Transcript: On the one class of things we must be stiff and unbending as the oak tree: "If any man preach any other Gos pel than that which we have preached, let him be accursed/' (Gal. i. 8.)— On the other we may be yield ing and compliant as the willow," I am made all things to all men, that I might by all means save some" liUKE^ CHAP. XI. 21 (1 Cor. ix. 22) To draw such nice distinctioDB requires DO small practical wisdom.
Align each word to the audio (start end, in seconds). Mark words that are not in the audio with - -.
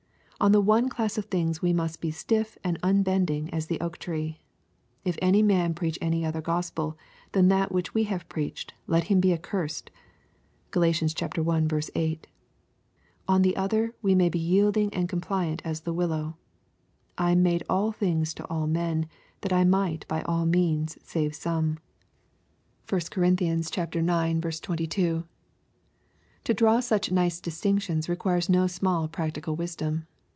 On 0.41 0.51
the 0.53 0.59
one 0.59 0.89
class 0.89 1.19
of 1.19 1.25
things 1.25 1.61
we 1.61 1.71
must 1.71 2.01
be 2.01 2.09
stiff 2.09 2.57
and 2.63 2.79
unbending 2.81 3.51
as 3.51 3.67
the 3.67 3.79
oak 3.79 3.99
tree: 3.99 4.39
"If 5.05 5.15
any 5.21 5.43
man 5.43 5.75
preach 5.75 5.99
any 6.01 6.25
other 6.25 6.41
Gos 6.41 6.71
pel 6.71 6.97
than 7.33 7.47
that 7.49 7.71
which 7.71 7.93
we 7.93 8.05
have 8.05 8.27
preached, 8.27 8.73
let 8.87 9.03
him 9.03 9.19
be 9.19 9.37
accursed/' 9.37 9.89
(Gal. 10.71 10.83
i. 10.85 11.91
8.)— 11.93 12.27
On 13.27 13.43
the 13.43 13.55
other 13.55 13.93
we 14.01 14.15
may 14.15 14.29
be 14.29 14.39
yield 14.39 14.77
ing 14.77 14.91
and 14.95 15.07
compliant 15.07 15.61
as 15.63 15.81
the 15.81 15.93
willow," 15.93 16.37
I 17.19 17.33
am 17.33 17.43
made 17.43 17.61
all 17.69 17.91
things 17.91 18.33
to 18.33 18.45
all 18.45 18.65
men, 18.65 19.07
that 19.41 19.53
I 19.53 19.63
might 19.63 20.07
by 20.07 20.23
all 20.23 20.47
means 20.47 20.97
save 21.03 21.35
some" 21.35 21.77
liUKE^ 22.87 22.99
CHAP. 23.69 23.93
XI. 23.93 23.99
21 24.01 24.39
(1 24.39 24.41
Cor. 24.41 24.49
ix. 24.49 24.59
22) 24.59 25.23
To 26.45 26.53
draw 26.55 26.79
such 26.79 27.11
nice 27.11 27.39
distinctioDB 27.39 28.09
requires 28.09 28.47
DO 28.47 28.67
small 28.69 29.07
practical 29.07 29.55
wisdom. 29.55 30.07